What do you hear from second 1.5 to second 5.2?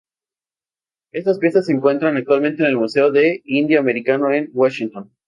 se encuentran actualmente en el Museo del Indio Americano en Washington.